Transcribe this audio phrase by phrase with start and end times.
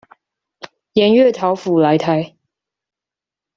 [0.95, 2.35] 鹽月桃甫來台